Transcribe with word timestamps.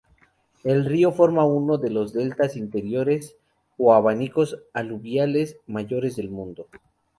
El 0.63 0.85
río 0.85 1.11
forma 1.11 1.45
uno 1.45 1.77
de 1.77 1.91
los 1.91 2.11
deltas 2.11 2.57
interiores 2.57 3.35
o 3.77 3.93
abanicos 3.93 4.57
aluviales 4.73 5.57
mayores 5.67 6.15
del 6.15 6.31
mundo. 6.31 6.67